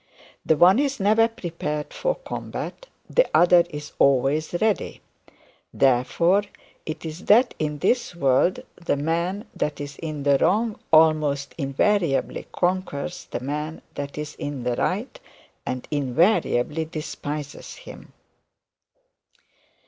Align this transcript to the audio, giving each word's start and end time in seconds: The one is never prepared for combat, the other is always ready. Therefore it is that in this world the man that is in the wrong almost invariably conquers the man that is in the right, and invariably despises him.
The 0.43 0.57
one 0.57 0.79
is 0.79 0.99
never 0.99 1.27
prepared 1.27 1.93
for 1.93 2.15
combat, 2.15 2.87
the 3.07 3.29
other 3.37 3.65
is 3.69 3.91
always 3.99 4.51
ready. 4.59 4.99
Therefore 5.71 6.41
it 6.87 7.05
is 7.05 7.25
that 7.25 7.53
in 7.59 7.77
this 7.77 8.15
world 8.15 8.61
the 8.83 8.97
man 8.97 9.45
that 9.55 9.79
is 9.79 9.97
in 9.97 10.23
the 10.23 10.39
wrong 10.39 10.79
almost 10.91 11.53
invariably 11.55 12.47
conquers 12.51 13.25
the 13.29 13.41
man 13.41 13.83
that 13.93 14.17
is 14.17 14.33
in 14.33 14.63
the 14.63 14.75
right, 14.75 15.19
and 15.67 15.87
invariably 15.91 16.85
despises 16.85 17.75
him. 17.75 18.11